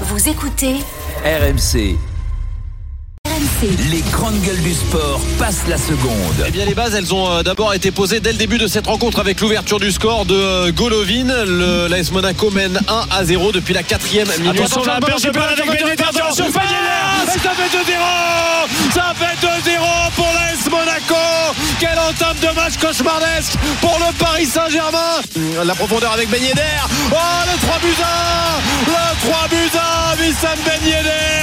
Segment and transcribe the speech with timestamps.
[0.00, 0.80] Vous écoutez
[1.24, 2.13] RMC.
[3.64, 3.90] RMC.
[3.90, 6.44] Les grandes gueules du sport passent la seconde.
[6.46, 8.86] Eh bien les bases elles ont euh, d'abord été posées dès le début de cette
[8.86, 11.44] rencontre avec l'ouverture du score de euh, Golovin.
[11.46, 14.60] Le l'AS Monaco mène 1 à 0 depuis la quatrième minute.
[14.60, 16.04] Attention, la perte de balle avec Benedetto.
[16.08, 19.78] Attention, Ça fait 2-0 Ça fait 2-0
[20.16, 21.14] pour l'AS Monaco
[21.78, 25.20] Quelle entame de match cauchemardesque pour le Paris Saint-Germain
[25.64, 26.60] La profondeur avec Ben Yedder
[27.12, 27.16] Oh
[27.52, 28.02] le 3 buts
[28.86, 29.78] 1 Le 3 buts
[30.18, 31.34] 1 Wissam Ben Yedder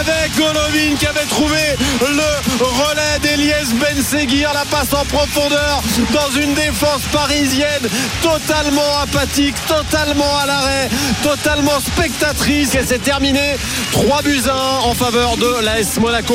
[0.00, 1.60] avec Golovin qui avait trouvé
[2.00, 7.88] le relais d'Eliès Ben Seguir la passe en profondeur dans une défense parisienne
[8.22, 10.88] totalement apathique totalement à l'arrêt
[11.22, 13.56] totalement spectatrice et c'est terminé
[13.92, 16.34] 3 buts 1 en faveur de l'AS Monaco.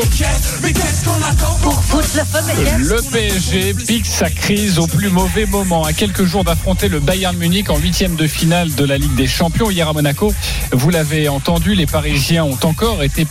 [2.80, 5.84] Le PSG pique sa crise au plus mauvais moment.
[5.84, 9.28] À quelques jours d'affronter le Bayern Munich en huitième de finale de la Ligue des
[9.28, 10.34] Champions hier à Monaco.
[10.72, 13.26] Vous l'avez entendu, les Parisiens ont encore été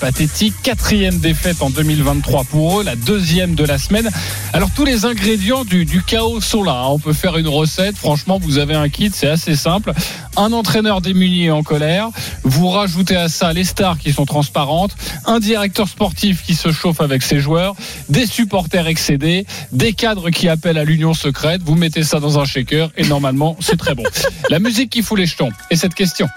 [0.64, 4.10] Quatrième défaite en 2023 pour eux, la deuxième de la semaine.
[4.52, 6.88] Alors tous les ingrédients du, du chaos sont là.
[6.88, 7.96] On peut faire une recette.
[7.96, 9.92] Franchement, vous avez un kit, c'est assez simple.
[10.36, 12.08] Un entraîneur démuni et en colère.
[12.42, 14.96] Vous rajoutez à ça les stars qui sont transparentes.
[15.24, 17.76] Un directeur sportif qui se chauffe avec ses joueurs.
[18.08, 19.46] Des supporters excédés.
[19.70, 21.62] Des cadres qui appellent à l'union secrète.
[21.64, 24.02] Vous mettez ça dans un shaker et normalement, c'est très bon.
[24.50, 25.52] La musique qui fout les jetons.
[25.70, 26.28] Et cette question.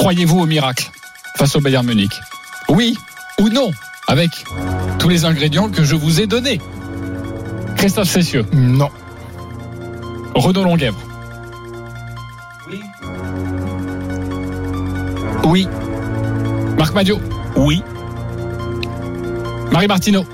[0.00, 0.90] Croyez-vous au miracle
[1.36, 2.18] face au Bayern Munich?
[2.70, 2.96] Oui
[3.38, 3.70] ou non
[4.08, 4.30] Avec
[4.98, 6.58] tous les ingrédients que je vous ai donnés?
[7.76, 8.46] Christophe Cessieux.
[8.54, 8.88] Non.
[10.34, 10.98] Renaud Longuèvre.
[15.44, 15.68] Oui.
[16.78, 17.20] Marc Madio.
[17.56, 17.82] Oui.
[19.70, 20.24] Marie Martineau.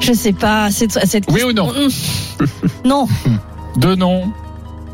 [0.00, 0.72] Je sais pas.
[0.72, 1.72] Cette, cette Oui ou non?
[2.84, 3.06] Non.
[3.76, 4.32] Deux non.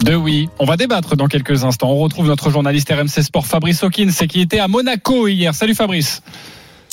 [0.03, 0.49] Deux oui.
[0.59, 1.91] On va débattre dans quelques instants.
[1.91, 5.55] On retrouve notre journaliste RMC Sport Fabrice Hawkins qui était à Monaco hier.
[5.55, 6.23] Salut Fabrice.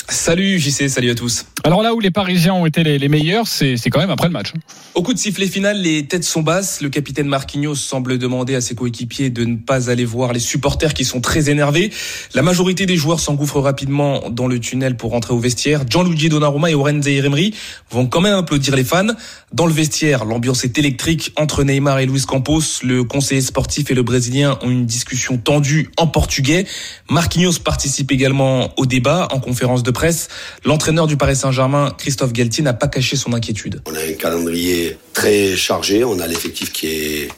[0.08, 1.44] Salut JC, salut à tous.
[1.64, 4.52] Alors là où les Parisiens ont été les, meilleurs, c'est quand même après le match.
[4.94, 6.80] Au coup de sifflet final, les têtes sont basses.
[6.80, 10.94] Le capitaine Marquinhos semble demander à ses coéquipiers de ne pas aller voir les supporters
[10.94, 11.90] qui sont très énervés.
[12.34, 15.82] La majorité des joueurs s'engouffrent rapidement dans le tunnel pour rentrer au vestiaire.
[15.88, 17.54] Gianluigi Donnarumma et Oren Zaïre-Emery
[17.90, 19.06] vont quand même applaudir les fans.
[19.52, 22.82] Dans le vestiaire, l'ambiance est électrique entre Neymar et Luis Campos.
[22.82, 26.66] Le conseiller sportif et le Brésilien ont une discussion tendue en portugais.
[27.08, 30.28] Marquinhos participe également au débat en conférence de presse.
[30.64, 33.82] L'entraîneur du Paris Saint-Germain, Christophe Galtier, n'a pas caché son inquiétude.
[33.86, 37.28] On a un calendrier très chargé, on a l'effectif qui est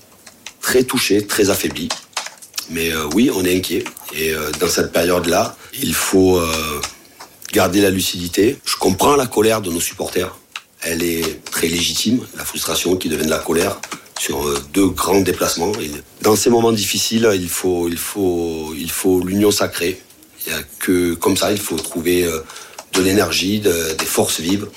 [0.61, 1.89] très touché, très affaibli.
[2.69, 3.85] Mais euh, oui, on est inquiet.
[4.15, 6.47] Et euh, dans cette période-là, il faut euh,
[7.55, 8.59] garder la lucidité.
[8.67, 10.37] Je comprends la colère de nos supporters.
[10.83, 13.81] Elle est très légitime, la frustration qui devient de la colère
[14.21, 15.73] sur deux grands déplacements.
[16.21, 20.03] Dans ces moments difficiles, il faut, il faut, il faut l'union sacrée.
[20.45, 22.29] Il y a que comme ça, il faut trouver
[22.93, 24.69] de l'énergie, de- des forces vives.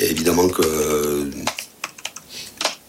[0.00, 1.30] Et évidemment que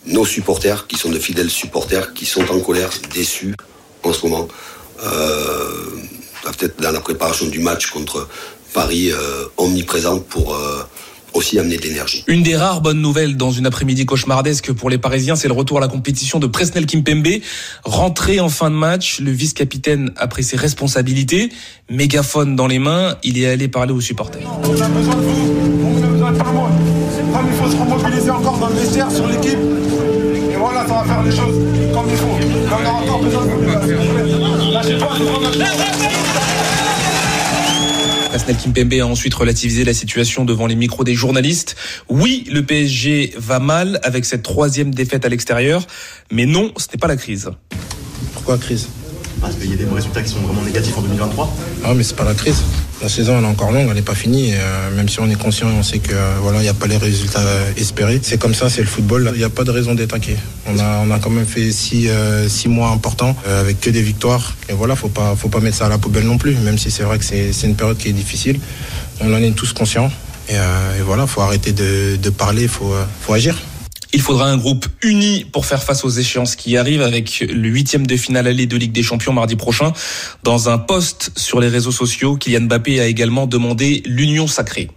[0.06, 3.56] nos supporters, qui sont de fidèles supporters, qui sont en colère, déçus
[4.03, 4.47] en ce moment,
[5.03, 5.90] euh,
[6.44, 8.28] doivent être dans la préparation du match contre
[8.74, 9.46] Paris euh,
[10.30, 10.84] pour euh,
[11.35, 12.23] aussi amener de l'énergie.
[12.28, 15.78] Une des rares bonnes nouvelles dans une après-midi cauchemardesque pour les Parisiens, c'est le retour
[15.78, 17.28] à la compétition de Presnel Kimpembe.
[17.84, 21.51] Rentré en fin de match, le vice-capitaine a pris ses responsabilités.
[21.90, 24.47] Mégaphone dans les mains, il est allé parler aux supporters.
[24.63, 25.53] On a besoin de vous,
[25.84, 26.72] on a besoin de tout le monde.
[27.47, 29.59] Il faut se remobiliser encore dans le vestiaire sur l'équipe.
[30.52, 31.56] Et voilà, ça va faire les choses
[31.94, 32.38] comme il faut.
[32.69, 34.72] Comme on a encore besoin de vous.
[34.72, 35.09] Lâchez pas,
[38.35, 41.78] Presnel Kimpembe a ensuite relativisé la situation devant les micros des journalistes.
[42.09, 45.88] Oui, le PSG va mal avec cette troisième défaite à l'extérieur,
[46.34, 47.50] mais non, ce n'est pas la crise.
[48.34, 48.90] Pourquoi crise?
[49.40, 51.56] Parce qu'il y a des résultats qui sont vraiment négatifs en 2023.
[51.85, 52.62] Ah mais c'est pas la crise.
[53.02, 54.52] La saison elle est encore longue, elle n'est pas finie.
[54.52, 56.74] et, euh, même si on est conscient, on sait que euh, voilà, il n'y a
[56.74, 58.20] pas les résultats euh, espérés.
[58.24, 59.32] C'est comme ça, c'est le football.
[59.34, 60.38] Il n'y a pas de raison d'être inquiet.
[60.66, 62.10] On a, on a quand même fait six,
[62.48, 64.56] six mois importants avec que des victoires.
[64.70, 66.56] Et voilà, faut pas, faut pas mettre ça à la poubelle non plus.
[66.56, 68.59] Même si c'est vrai que c'est une période qui est difficile,
[69.20, 70.09] on en est tous conscients.
[70.50, 73.56] Et, et voilà, faut arrêter de, de parler, faut, faut agir.
[74.16, 78.08] Il faudra un groupe uni pour faire face aux échéances qui arrivent avec le huitième
[78.08, 79.91] de finale aller de Ligue des Champions mardi prochain.
[80.41, 84.90] Dans un post sur les réseaux sociaux, Kylian Mbappé a également demandé l'union sacrée.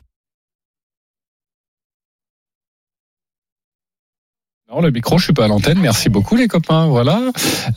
[4.71, 5.79] Non, le micro, je suis pas à l'antenne.
[5.81, 6.89] Merci beaucoup, les copains.
[6.89, 7.23] Voilà.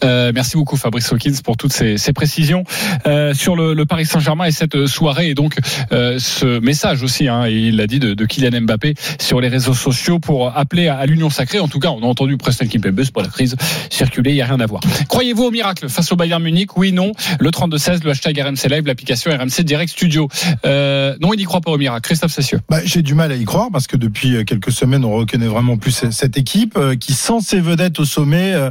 [0.03, 2.65] Euh, merci beaucoup, Fabrice Hawkins, pour toutes ces, ces précisions
[3.07, 5.55] euh, sur le, le Paris Saint-Germain et cette soirée et donc
[5.93, 7.29] euh, ce message aussi.
[7.29, 10.89] Hein, et il l'a dit de, de, Kylian Mbappé sur les réseaux sociaux pour appeler
[10.89, 11.61] à, à l'union sacrée.
[11.61, 13.55] En tout cas, on a entendu Preston Kimpembe pour la crise
[13.89, 14.31] circuler.
[14.31, 14.81] Il y a rien à voir.
[15.07, 16.75] Croyez-vous au miracle face au Bayern Munich?
[16.75, 17.13] Oui, non.
[17.39, 20.27] Le 32 16, le hashtag RMC Live, l'application RMC Direct Studio.
[20.65, 22.01] Euh, non, il n'y croit pas au miracle.
[22.01, 22.59] Christophe Cessieux.
[22.67, 25.77] Bah, J'ai du mal à y croire parce que depuis quelques semaines, on reconnaît vraiment
[25.77, 28.69] plus cette équipe qui, sans ses vedettes au sommet, euh,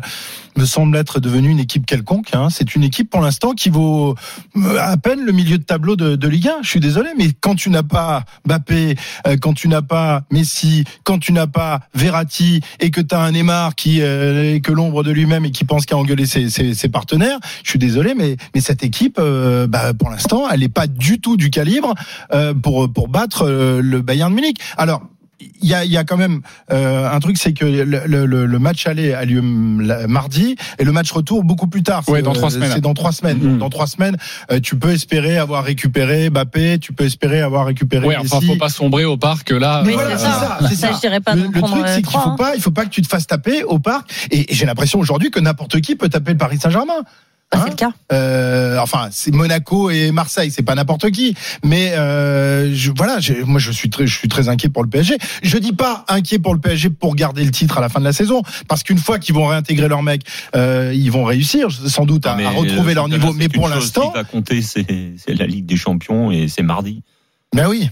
[0.56, 2.28] me semble être devenue une équipe quelconque.
[2.34, 2.48] Hein.
[2.50, 4.14] C'est une équipe pour l'instant qui vaut
[4.56, 6.62] euh, à peine le milieu de tableau de, de Ligue 1.
[6.62, 8.96] Je suis désolé, mais quand tu n'as pas Mbappé,
[9.26, 13.20] euh, quand tu n'as pas Messi, quand tu n'as pas Verratti et que tu as
[13.20, 16.50] un Neymar qui euh, est que l'ombre de lui-même et qui pense qu'à engueuler ses,
[16.50, 20.86] ses, partenaires, je suis désolé, mais, cette équipe, euh, bah, pour l'instant, elle n'est pas
[20.86, 21.94] du tout du calibre
[22.62, 24.58] pour, pour battre le Bayern de Munich.
[24.76, 25.02] Alors,
[25.40, 26.42] il y a, y a, quand même
[26.72, 30.92] euh, un truc, c'est que le, le, le, match aller a lieu mardi et le
[30.92, 32.02] match retour beaucoup plus tard.
[32.08, 32.72] Ouais, dans trois semaines.
[32.74, 33.38] C'est dans trois semaines.
[33.38, 33.58] Mmh.
[33.58, 34.16] Dans trois semaines,
[34.50, 38.06] euh, tu peux espérer avoir récupéré Mbappé, tu peux espérer avoir récupéré.
[38.06, 39.82] Ouais, enfin, faut pas sombrer au parc là.
[39.84, 40.58] Oui, voilà, c'est ça.
[40.60, 40.92] ça, ça.
[40.92, 43.02] Je dirais pas le, le truc, c'est qu'il faut pas, il faut pas que tu
[43.02, 44.10] te fasses taper au parc.
[44.30, 47.04] Et, et j'ai l'impression aujourd'hui que n'importe qui peut taper le Paris Saint-Germain.
[47.52, 47.90] Bah, c'est le cas.
[48.12, 51.34] Euh, enfin, c'est Monaco et Marseille, c'est pas n'importe qui.
[51.64, 55.18] Mais euh, je, voilà, moi je suis très, je suis très inquiet pour le PSG.
[55.42, 58.04] Je dis pas inquiet pour le PSG pour garder le titre à la fin de
[58.04, 60.22] la saison, parce qu'une fois qu'ils vont réintégrer leur mec,
[60.54, 63.32] euh, ils vont réussir sans doute à, à retrouver leur niveau.
[63.32, 64.86] Mais pour l'instant, ce qui va compter, c'est
[65.28, 67.02] la Ligue des Champions et c'est mardi.
[67.54, 67.90] Ben oui.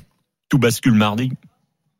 [0.48, 1.32] Tout bascule mardi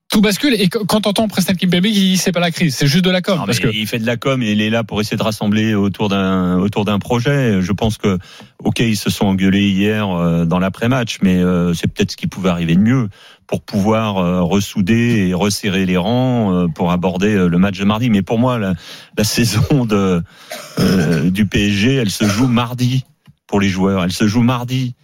[0.08, 0.54] tout bascule.
[0.54, 3.38] Et quand t'entends Preston Kimpembe, il c'est pas la crise, c'est juste de la com.
[3.38, 5.22] Non, parce que il fait de la com et il est là pour essayer de
[5.22, 7.60] rassembler autour d'un autour d'un projet.
[7.60, 8.18] Je pense que
[8.64, 12.26] ok, ils se sont engueulés hier euh, dans l'après-match, mais euh, c'est peut-être ce qui
[12.26, 13.08] pouvait arriver de mieux
[13.46, 18.08] pour pouvoir euh, ressouder et resserrer les rangs pour aborder le match de mardi.
[18.10, 18.74] Mais pour moi, la,
[19.16, 20.22] la saison de
[21.30, 23.04] du PSG, elle se joue mardi
[23.46, 24.04] pour les joueurs.
[24.04, 24.94] Elle se joue mardi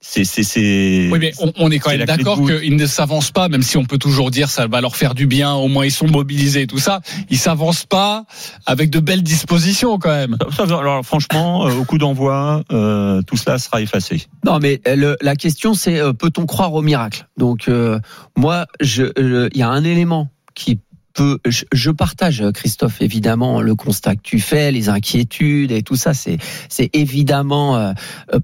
[0.00, 3.62] c'est c'est oui mais on, on est quand même d'accord qu'ils ne s'avancent pas même
[3.62, 6.06] si on peut toujours dire ça va leur faire du bien au moins ils sont
[6.06, 7.00] mobilisés et tout ça.
[7.30, 8.24] Ils s'avancent pas
[8.64, 10.36] avec de belles dispositions quand même.
[10.60, 14.26] Alors franchement euh, au coup d'envoi euh, tout cela sera effacé.
[14.44, 17.26] Non mais euh, le, la question c'est peut-on croire au miracle?
[17.36, 17.98] Donc euh,
[18.36, 19.04] moi je
[19.52, 20.80] il y a un élément qui
[21.46, 26.14] je, je, partage, Christophe, évidemment, le constat que tu fais, les inquiétudes et tout ça,
[26.14, 26.38] c'est,
[26.68, 27.92] c'est évidemment euh,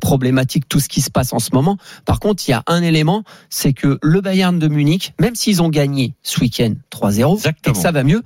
[0.00, 1.76] problématique tout ce qui se passe en ce moment.
[2.04, 5.62] Par contre, il y a un élément, c'est que le Bayern de Munich, même s'ils
[5.62, 8.22] ont gagné ce week-end 3-0, et que ça va mieux,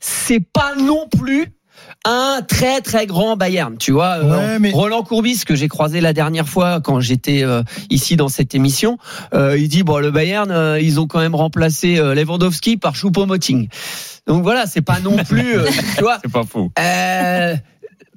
[0.00, 1.52] c'est pas non plus
[2.04, 3.76] un très très grand Bayern.
[3.76, 4.70] Tu vois, ouais, mais...
[4.72, 8.98] Roland Courbis que j'ai croisé la dernière fois quand j'étais euh, ici dans cette émission,
[9.34, 13.68] euh, il dit bon le Bayern euh, ils ont quand même remplacé Lewandowski par Choupo-Moting.
[14.26, 15.56] Donc voilà, c'est pas non plus,
[15.96, 16.18] tu vois.
[16.22, 16.70] C'est pas faux.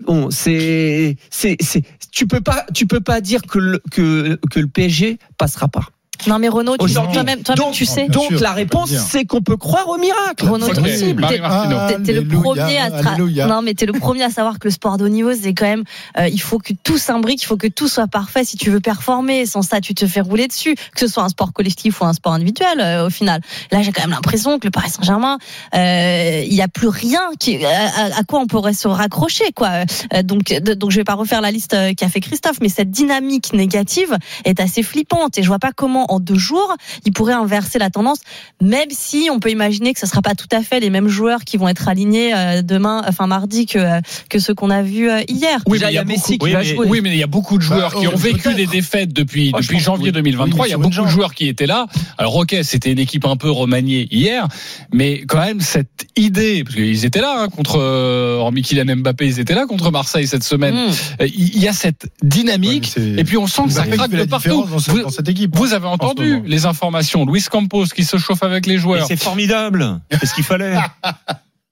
[0.05, 4.59] bon, c'est c'est c'est tu peux pas tu peux pas dire que le, que que
[4.59, 5.87] le PSG passera pas.
[6.27, 8.07] Non mais Renaud, tu, toi-même, toi tu sais.
[8.07, 10.47] Donc la réponse, c'est qu'on peut croire au miracle.
[10.47, 10.81] Renaud, okay.
[10.81, 11.27] possible.
[11.27, 14.97] T'es, le premier à tra- non mais t'es le premier à savoir que le sport
[14.97, 15.83] de haut niveau, c'est quand même,
[16.18, 18.79] euh, il faut que tout s'imbrique, il faut que tout soit parfait si tu veux
[18.79, 19.45] performer.
[19.45, 22.13] Sans ça, tu te fais rouler dessus, que ce soit un sport collectif ou un
[22.13, 22.79] sport individuel.
[22.79, 23.41] Euh, au final,
[23.71, 25.38] là, j'ai quand même l'impression que le Paris Saint-Germain,
[25.75, 29.69] euh, il y a plus rien qui, à, à, quoi on pourrait se raccrocher, quoi.
[30.13, 33.53] Euh, donc, donc je vais pas refaire la liste qu'a fait Christophe, mais cette dynamique
[33.53, 36.75] négative est assez flippante et je vois pas comment en deux jours,
[37.05, 38.19] il pourrait inverser la tendance,
[38.61, 41.07] même si on peut imaginer que ce ne sera pas tout à fait les mêmes
[41.07, 45.59] joueurs qui vont être alignés demain, enfin mardi, que, que ceux qu'on a vus hier.
[45.67, 46.87] Oui, mais il y a Messi beaucoup, qui oui, va jouer.
[46.87, 49.51] Oui, mais il y a beaucoup de joueurs bah, qui ont vécu des défaites depuis,
[49.51, 50.67] depuis janvier oui, 2023.
[50.67, 51.88] il y a beaucoup de joueurs qui étaient là.
[52.17, 54.47] Alors, ok, c'était une équipe un peu remaniée hier,
[54.91, 59.25] mais quand même, cette idée, parce qu'ils étaient là, hein, contre, euh, hormis Kylian Mbappé,
[59.25, 60.75] ils étaient là contre Marseille cette semaine.
[60.75, 61.25] Mm.
[61.36, 64.65] Il y a cette dynamique, et puis on sent que ça craque de partout.
[64.65, 66.00] Dans, dans cette équipe, vous avez entendu
[66.46, 67.25] les informations.
[67.25, 69.08] Luis Campos qui se chauffe avec les joueurs.
[69.08, 70.00] C'est formidable.
[70.20, 70.75] C'est ce qu'il fallait.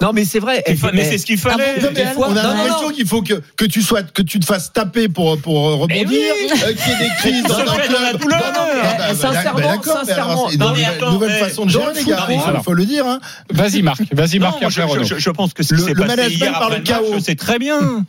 [0.02, 0.64] Non mais c'est vrai.
[0.94, 1.76] Mais c'est ce qu'il fallait.
[1.78, 4.46] Ah bon, fois, on a l'impression qu'il faut que que tu sois que tu te
[4.46, 6.50] fasses taper pour pour rebondir, oui.
[6.52, 8.22] euh, qu'il y ait des crises dans un club.
[8.22, 10.50] Non, non, sincèrement, sincèrement.
[10.58, 12.28] Non, mais attends, nouvelle mais façon de gérer les gars.
[12.30, 13.06] Il faut le dire.
[13.06, 13.20] Hein.
[13.50, 14.62] Vas-y Marc, vas-y Marc.
[14.62, 17.36] Non, je, je, je, pense que ce qui s'est passé hier par le chaos, c'est
[17.36, 18.06] très bien.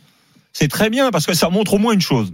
[0.53, 2.31] C'est très bien parce que ça montre au moins une chose,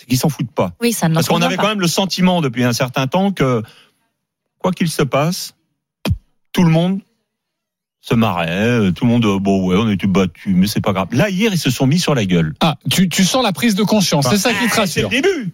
[0.00, 0.72] c'est qu'ils s'en foutent pas.
[0.80, 3.62] Oui, ça ne Parce qu'on avait quand même le sentiment depuis un certain temps que
[4.58, 5.54] quoi qu'il se passe,
[6.52, 7.00] tout le monde
[8.00, 11.08] se marrait, tout le monde, bon ouais, on était battu, mais c'est pas grave.
[11.12, 12.54] Là, hier, ils se sont mis sur la gueule.
[12.60, 15.10] Ah, tu, tu sens la prise de conscience, c'est ça qui te rassure.
[15.10, 15.52] C'est le début.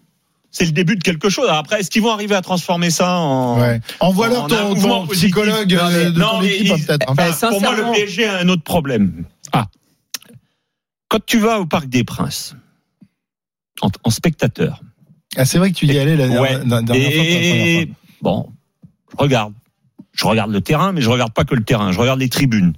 [0.52, 1.48] c'est le début de quelque chose.
[1.50, 3.80] Après, est-ce qu'ils vont arriver à transformer ça en ouais.
[3.98, 7.10] Envoie-leur ton, ton psychologue Non, mais- euh, de non, ton mais équipe, il- peut-être.
[7.10, 9.24] enfin, Eh, pour moi, le PSG a un autre problème.
[9.52, 9.66] Ah.
[11.08, 12.54] Quand tu vas au Parc des Princes,
[13.82, 14.80] en, en spectateur,
[15.36, 16.58] Ah, c'est vrai que tu y allais la Ouais.
[16.64, 17.24] dernière, fois.
[17.24, 17.90] et
[18.22, 18.50] bon,
[19.12, 19.52] je regarde.
[20.12, 21.92] Je regarde le terrain, mais je regarde pas que le terrain.
[21.92, 22.72] Je regarde les tribunes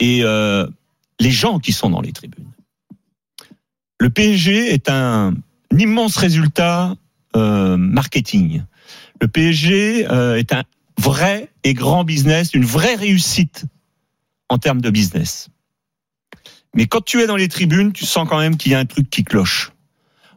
[0.00, 0.66] et euh,
[1.20, 2.50] les gens qui sont dans les tribunes.
[4.00, 5.34] Le PSG est un,
[5.72, 6.96] un immense résultat
[7.36, 8.62] euh, marketing.
[9.20, 10.64] Le PSG euh, est un
[10.98, 13.64] vrai et grand business, une vraie réussite
[14.48, 15.48] en termes de business.
[16.74, 18.84] Mais quand tu es dans les tribunes, tu sens quand même qu'il y a un
[18.84, 19.70] truc qui cloche.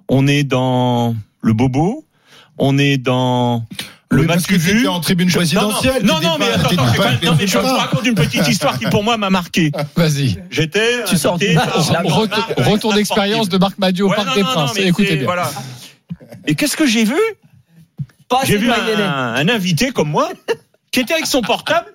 [0.09, 2.05] On est dans le bobo,
[2.57, 3.63] on est dans
[4.11, 4.87] le Oui, que match vu.
[4.87, 8.05] en tribune présidentielle, Non, non, mais pas- attends, attends, pas- non, mais je, je raconte
[8.07, 9.71] une petite histoire qui pour moi m'a marqué.
[9.95, 10.41] Vas-y.
[10.49, 12.01] J'étais Tu sors par là,
[12.57, 14.77] un Retour, d'expérience de Marc Madiot au Ouais, Parc non, des Princes.
[14.77, 15.25] Écoutez bien.
[15.25, 15.51] Voilà.
[16.47, 17.15] Et qu'est-ce que j'ai vu?
[18.27, 18.75] Pas J'ai vu un,
[19.35, 20.29] un invité comme moi
[20.91, 21.91] qui était avec son portable,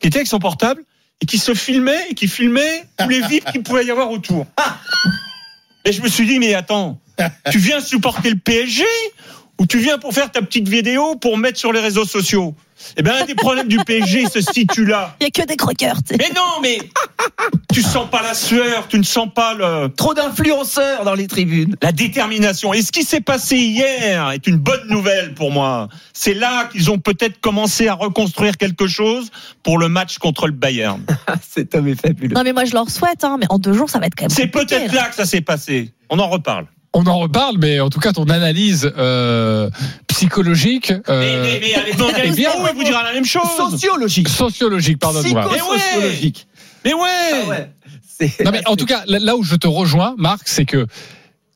[0.00, 0.82] qui était avec son portable
[1.22, 4.46] et qui se filmait et qui filmait tous les vides qu'il pouvait y avoir autour.
[5.84, 7.00] Et je me suis dit mais attends,
[7.50, 8.84] tu viens supporter le PSG
[9.62, 12.56] ou tu viens pour faire ta petite vidéo pour mettre sur les réseaux sociaux?
[12.96, 15.14] Eh bien, un des problèmes du PSG se situe là.
[15.20, 15.98] Il y a que des croqueurs.
[16.02, 16.16] tu sais.
[16.18, 16.78] Mais non, mais
[17.72, 21.76] tu sens pas la sueur, tu ne sens pas le Trop d'influenceurs dans les tribunes.
[21.80, 22.74] la détermination.
[22.74, 25.86] Et ce qui s'est passé hier est une bonne nouvelle pour moi.
[26.12, 29.30] C'est là qu'ils ont peut-être commencé à reconstruire quelque chose
[29.62, 31.04] pour le match contre le Bayern.
[31.48, 32.34] Cet homme est fabuleux.
[32.34, 34.24] Non mais moi je leur souhaite, hein, mais en deux jours ça va être quand
[34.24, 34.30] même.
[34.30, 35.92] C'est peut-être là que ça s'est passé.
[36.10, 36.66] On en reparle.
[36.94, 39.70] On en reparle, mais en tout cas, ton analyse euh,
[40.08, 43.42] psychologique, Mais, euh, mais, mais allez, non, Eh bien, il vous dira la même chose.
[43.56, 44.28] Sociologique.
[44.28, 45.48] sociologique, pardonne-moi.
[45.50, 46.32] Mais ouais.
[46.84, 47.00] Mais ouais.
[47.44, 47.70] Ah ouais.
[48.44, 50.86] Non mais en tout cas, là- où je te rejoins, Marc, c'est que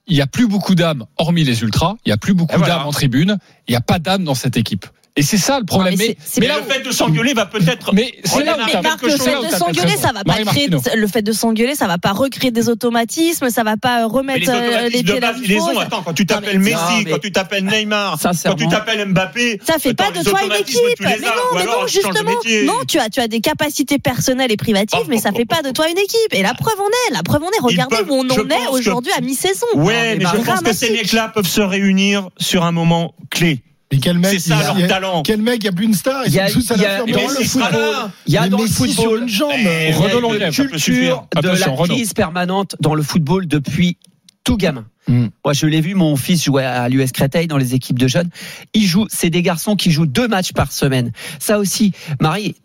[0.09, 1.97] il y a plus beaucoup d'âmes, hormis les ultras.
[2.05, 2.77] Il y a plus beaucoup voilà.
[2.77, 3.39] d'âmes en tribune.
[3.69, 4.87] Il n'y a pas d'âme dans cette équipe.
[5.19, 5.95] Et c'est ça le problème.
[5.95, 7.95] Non, mais mais là le fait de s'engueuler va peut-être.
[7.95, 10.69] mais c'est là Mais Marc, le fait de s'engueuler, ça va pas créer.
[10.95, 14.05] Le fait de s'engueuler, ça va pas recréer des automatismes, ça va pas Mais les
[14.05, 15.79] remettre euh, les automatismes pieds là où ils les ont.
[15.79, 19.61] Attends, quand tu t'appelles Messi, Non, mais- quand tu t'appelles Neymar, quand tu t'appelles Mbappé.
[19.67, 20.77] Ça fait pas de les toi une équipe.
[21.01, 22.31] les Mais non, mais non, justement.
[22.67, 25.71] Non, tu as, tu as des capacités personnelles et privatives, mais ça fait pas de
[25.71, 26.33] toi une équipe.
[26.33, 27.61] Et la preuve en est, la preuve en est.
[27.63, 29.67] Regardez où on en est aujourd'hui à mi-saison.
[29.77, 33.63] Ouais, mais je pense que ces mecs-là peuvent se réunir sur un moment clé.
[33.93, 35.23] Mais quel mec, C'est ça il y a- leur a- talent.
[35.23, 37.11] Quel mec, il n'y a plus une star, ils sont tous à la ferme.
[37.11, 38.11] Dans le football.
[38.27, 39.53] Il y a dans le football une jambe.
[39.57, 43.99] Eh, Renaud une culture de la crise permanente dans le football depuis
[44.45, 44.87] tout gamin.
[45.09, 45.27] Mm.
[45.45, 48.29] Moi, je l'ai vu, mon fils jouait à l'US Créteil dans les équipes de jeunes.
[48.75, 51.13] Il joue, c'est des garçons qui jouent deux matchs par semaine.
[51.39, 52.57] Ça aussi, Marie,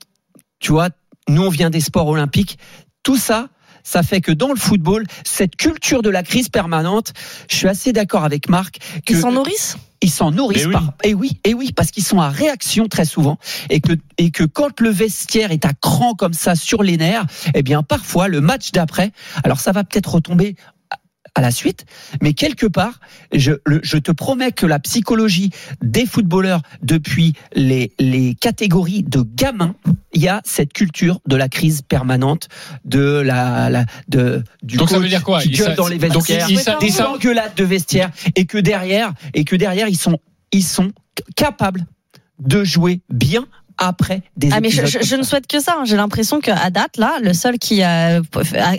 [0.59, 0.89] tu vois,
[1.29, 2.57] nous, on vient des sports olympiques.
[3.03, 3.49] Tout ça,
[3.83, 7.13] ça fait que dans le football, cette culture de la crise permanente,
[7.49, 10.74] je suis assez d'accord avec Marc que Ils s'en nourrissent ils s'en nourrissent Mais oui.
[10.74, 10.93] par.
[11.03, 13.38] Et oui, et oui, parce qu'ils sont à réaction très souvent,
[13.70, 17.25] et que et que quand le vestiaire est à cran comme ça sur les nerfs,
[17.53, 19.12] eh bien parfois le match d'après,
[19.43, 20.55] alors ça va peut-être retomber
[21.35, 21.85] à- la suite,
[22.21, 23.00] mais quelque part,
[23.33, 25.50] je, le- je te promets que la psychologie
[25.81, 29.75] des footballeurs depuis les, les catégories de gamins,
[30.13, 32.47] il y a cette culture de la crise permanente,
[32.85, 35.97] de la, la de du Donc ça coach veut dire quoi qui gueule dans les
[35.97, 36.47] vestiaires,
[36.79, 40.19] des engueulades de vestiaire, et que derrière, et que derrière ils sont
[40.51, 40.91] ils sont
[41.35, 41.85] capables
[42.39, 43.47] de jouer bien
[43.77, 45.75] après des Ah mais je, épisodes je- je ne souhaite que ça.
[45.79, 45.83] hein.
[45.85, 48.19] J'ai l'impression qu'à date là, le seul qui a, à,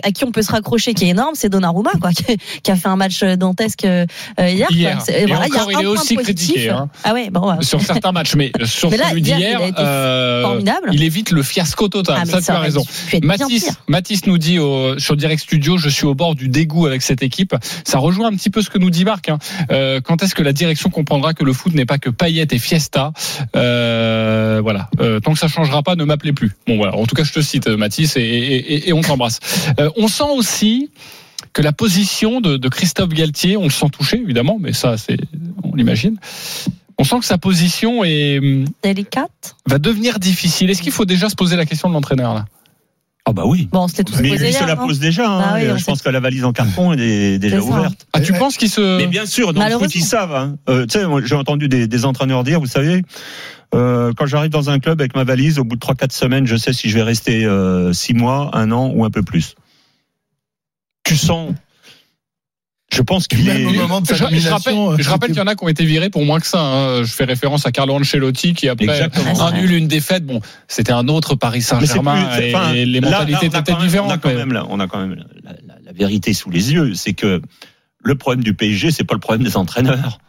[0.03, 2.75] à qui on peut se raccrocher, qui est énorme, c'est Donnarumma, quoi, qui, qui a
[2.75, 4.05] fait un match dantesque euh,
[4.39, 4.67] hier.
[4.67, 4.75] quoi.
[4.77, 5.01] Hier.
[5.05, 6.47] C'est- Et voilà, encore, il y a il un est aussi positif.
[6.47, 6.89] critiqué, hein.
[7.03, 7.49] Ah ouais, bon.
[7.51, 7.63] ouais.
[7.63, 10.59] sur certains matchs, mais sur Mais là, celui hier, d'hier, il euh,
[10.91, 12.19] il évite le fiasco total.
[12.21, 12.83] Ah, ça, tu as raison.
[13.23, 13.69] Mathis.
[13.87, 17.23] Mathis nous dit au- sur Direct Studio, je suis au bord du dégoût avec cette
[17.23, 17.55] équipe.
[17.85, 19.29] Ça rejoint un petit peu ce que nous dit Marc.
[19.29, 19.37] hein.
[19.71, 22.59] Euh, quand est-ce que la direction comprendra que le foot n'est pas que paillettes et
[22.59, 23.11] fiesta?
[23.55, 24.82] Euh, Voilà.
[24.99, 26.51] Euh, tant que ça changera pas, ne m'appelez plus.
[26.67, 26.95] Bon voilà.
[26.95, 29.39] En tout cas, je te cite, Mathis, et, et- et- et on t'embrasse.
[29.79, 30.89] Euh, on sent aussi
[31.53, 35.17] que la position de, de Christophe Galtier, on le sent touché évidemment, mais ça, c'est,
[35.63, 36.17] on l'imagine.
[36.97, 39.55] On sent que sa position est, hum, Délicate.
[39.67, 40.69] va devenir difficile.
[40.69, 42.45] Est-ce qu'il faut déjà se poser la question de l'entraîneur là?
[43.25, 43.69] Ah bah oui.
[43.71, 45.29] Bon, on s'était tous Mais lui se la non pose déjà.
[45.29, 45.39] hein.
[45.39, 48.05] Bah oui, je pense que la valise en carton est déjà ouverte.
[48.11, 49.93] Ah, tu penses qu'il se Mais bien sûr, Malheureusement.
[49.95, 50.35] ils savent.
[50.35, 50.57] hein.
[50.69, 53.01] Euh, tu sais, j'ai entendu des, des entraîneurs dire, vous savez,
[53.73, 56.55] euh, quand j'arrive dans un club avec ma valise, au bout de 3-4 semaines, je
[56.55, 57.47] sais si je vais rester
[57.93, 59.55] 6 mois, un an ou un peu plus.
[61.03, 61.53] Tu sens.
[62.93, 63.65] Je pense qu'il est.
[63.65, 65.63] au moment de je, sa je rappelle, nomination, je rappelle qu'il y en a qui
[65.63, 66.59] ont été virés pour moins que ça.
[66.61, 67.03] hein.
[67.03, 69.41] Je fais référence à Carlo Ancelotti qui après Exactement.
[69.41, 70.23] un nul, une défaite.
[70.25, 73.47] Bon, c'était un autre Paris Mais c'est Saint-Germain plus- et, enfin, et les là, mentalités
[73.47, 74.11] étaient différentes.
[74.11, 76.51] On a quand mais- même, la- on a quand même la, la- la vérité sous
[76.51, 77.41] les yeux, c'est que
[78.03, 80.19] le problème du PSG, c'est pas le problème des entraîneurs.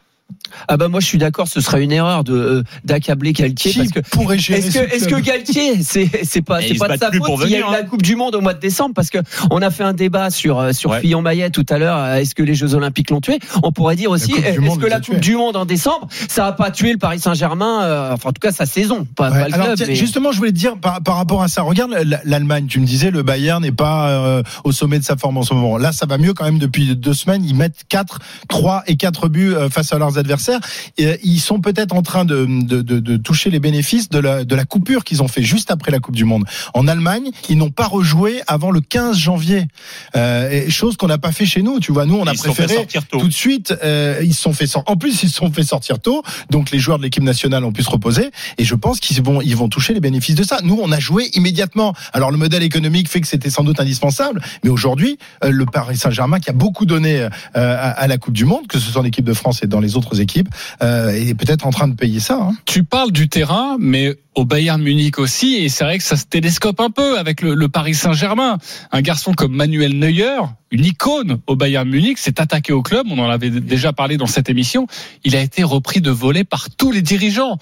[0.69, 3.79] Ah bah moi je suis d'accord, ce serait une erreur de euh, d'accabler Galtier Qui
[3.79, 6.75] parce que pourrait gérer est-ce ce que est-ce que club Galtier c'est c'est pas c'est
[6.75, 7.83] pas de sa faute qu'il y a eu la hein.
[7.89, 9.19] Coupe du Monde au mois de décembre parce que
[9.51, 11.01] on a fait un débat sur euh, sur Ouais.
[11.01, 11.97] Fillon-Maillet tout à l'heure.
[11.99, 13.39] euh, Est-ce que les Jeux Olympiques l'ont tué?
[13.63, 16.53] On pourrait dire aussi est-ce Monde que la Coupe du Monde en décembre ça a
[16.53, 19.49] pas tué le Paris Saint-Germain euh, enfin en tout cas sa saison pas, Ouais, pas
[19.49, 19.77] le alors, club.
[19.79, 21.63] tiens, mais- justement, je voulais te dire par, par rapport à ça.
[21.63, 21.93] Regarde
[22.25, 22.67] l'Allemagne.
[22.69, 25.55] Tu me disais le Bayern n'est pas euh, au sommet de sa forme en ce
[25.55, 25.77] moment.
[25.79, 27.45] Là, ça va mieux quand même depuis deux semaines.
[27.45, 28.19] Ils mettent 4,
[28.49, 30.44] 3 et 4 buts euh, face à leurs adversaires.
[30.99, 34.19] Et, euh, ils sont peut-être en train de, de, de, de toucher les bénéfices de
[34.19, 36.45] la, de la coupure qu'ils ont fait juste après la Coupe du Monde.
[36.75, 39.67] En Allemagne, ils n'ont pas rejoué avant le 15 janvier.
[40.17, 41.81] Euh, chose qu'on n'a pas fait chez nous.
[41.81, 43.19] Tu vois, nous, on a Ils préféré sortir tôt.
[43.21, 43.75] tout de suite.
[43.83, 46.23] euh, ils se sont fait sor- En plus, ils se sont fait sortir tôt.
[46.51, 48.31] Donc les joueurs de l'équipe nationale ont pu se reposer.
[48.59, 50.59] Et je pense qu'ils vont, ils vont toucher les bénéfices de ça.
[50.63, 51.95] Nous, on a joué immédiatement.
[52.13, 54.43] Alors le modèle économique fait que c'était sans doute indispensable.
[54.63, 58.67] Mais aujourd'hui, le Paris Saint-Germain, qui a beaucoup donné à, à la Coupe du Monde,
[58.67, 60.25] que ce soit en équipe de France et dans les autres équipes,
[60.83, 62.39] euh, est peut-être en train de payer ça.
[62.41, 62.55] Hein.
[62.65, 66.25] Tu parles du terrain, mais au Bayern Munich aussi, et c'est vrai que ça se
[66.25, 68.59] télescope un peu avec le, le Paris Saint-Germain.
[68.91, 73.07] Un garçon comme Manuel Neuer, une icône au Bayern Munich, s'est attaqué au club.
[73.11, 74.87] On en avait déjà parlé dans cette émission.
[75.25, 77.59] Il a été repris de volet par tous les dirigeants.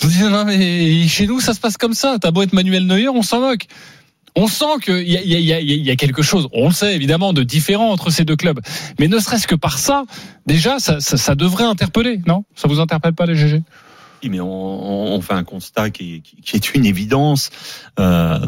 [0.00, 2.18] Je vous dis non mais chez nous ça se passe comme ça.
[2.20, 3.66] T'as beau être Manuel Neuer, on s'en moque.
[4.36, 7.90] On sent qu'il y y, a, y, quelque chose, on le sait évidemment, de différent
[7.90, 8.60] entre ces deux clubs.
[8.98, 10.04] Mais ne serait-ce que par ça,
[10.46, 12.44] déjà, ça, ça, ça devrait interpeller, non?
[12.54, 13.62] Ça vous interpelle pas les GG
[14.22, 17.50] Oui, mais on, on fait un constat qui, qui, qui est une évidence.
[17.98, 18.38] Euh,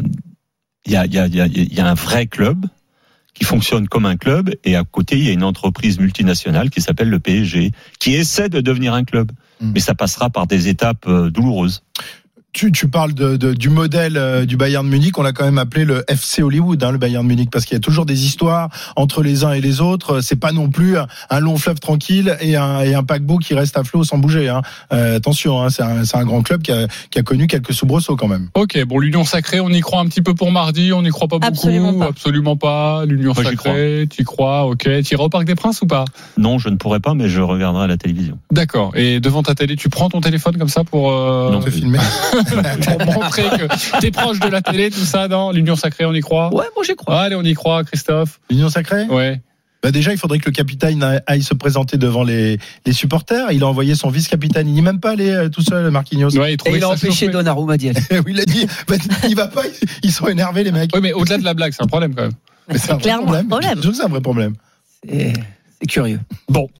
[0.85, 2.65] Il y, a, il y, a, il y, a, il y a un vrai club
[3.33, 6.81] qui fonctionne comme un club et à côté il y a une entreprise multinationale qui
[6.81, 9.31] s'appelle le PSG qui essaie de devenir un club.
[9.61, 9.71] Mm.
[9.73, 11.83] Mais ça passera par des étapes euh, douloureuses.
[12.53, 15.45] Tu, tu parles de, de, du modèle euh, du Bayern de Munich, on l'a quand
[15.45, 18.05] même appelé le FC Hollywood, hein, le Bayern de Munich, parce qu'il y a toujours
[18.05, 20.19] des histoires entre les uns et les autres.
[20.19, 23.53] C'est pas non plus un, un long fleuve tranquille et un, et un paquebot qui
[23.53, 24.49] reste à flot sans bouger.
[24.49, 24.61] Hein.
[24.91, 27.73] Euh, attention, hein, c'est un, c'est un grand club qui a, qui a connu quelques
[27.73, 28.49] soubresauts quand même.
[28.53, 31.29] Ok, bon, l'Union sacrée, on y croit un petit peu pour mardi, on n'y croit
[31.29, 31.53] pas beaucoup.
[31.53, 32.07] Absolument pas.
[32.07, 33.05] Absolument pas.
[33.05, 34.89] L'Union sacrée, tu y crois, ok.
[35.03, 36.03] Tu iras au Parc des Princes ou pas?
[36.37, 38.39] Non, je ne pourrais pas, mais je regarderai à la télévision.
[38.51, 38.91] D'accord.
[38.97, 41.61] Et devant ta télé, tu prends ton téléphone comme ça pour, euh, Non.
[41.61, 41.99] Se filmer.
[42.97, 46.21] pour montrer que t'es proche de la télé, tout ça, non L'Union sacrée, on y
[46.21, 47.21] croit Ouais, moi j'y crois.
[47.21, 48.39] Allez, on y croit, Christophe.
[48.49, 49.05] L'Union sacrée?
[49.05, 49.41] Ouais.
[49.83, 53.51] bah Déjà, il faudrait que le capitaine aille se présenter devant les, les supporters.
[53.51, 54.67] Il a envoyé son vice-capitaine.
[54.67, 56.37] Il n'y est même pas allé euh, tout seul, Marquinhos.
[56.37, 57.29] Ouais, il Et il a empêché.
[57.29, 58.01] Donnarumma d'y aller.
[58.25, 58.95] Oui, il a dit, bah,
[59.27, 59.63] il va pas,
[60.03, 60.91] ils sont énervés les mecs.
[60.93, 62.33] Oui, mais au-delà de la blague, c'est un problème quand même.
[62.69, 63.77] Mais C'est un vrai clairement un problème.
[63.77, 64.53] Je trouve que c'est un vrai problème.
[65.07, 66.19] C'est curieux.
[66.47, 66.69] Bon,